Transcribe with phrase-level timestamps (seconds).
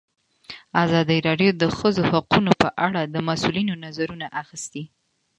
[0.83, 4.83] ازادي راډیو د د ښځو حقونه په اړه د مسؤلینو نظرونه اخیستي.